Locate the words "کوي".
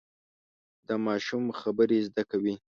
2.31-2.55